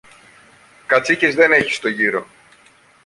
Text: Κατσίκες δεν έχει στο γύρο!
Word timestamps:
Κατσίκες 0.85 1.35
δεν 1.35 1.51
έχει 1.51 1.73
στο 1.73 1.87
γύρο! 1.89 2.27